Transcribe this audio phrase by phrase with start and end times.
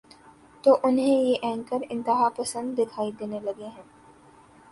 [0.63, 3.83] تو انہیں یہ اینکر انتہا پسند دکھائی دینے لگے ہیں۔